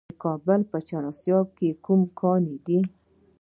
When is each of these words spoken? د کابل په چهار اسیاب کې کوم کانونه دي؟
د 0.09 0.11
کابل 0.23 0.61
په 0.71 0.77
چهار 0.87 1.03
اسیاب 1.11 1.47
کې 1.57 1.69
کوم 1.85 2.01
کانونه 2.19 2.57
دي؟ 2.65 2.79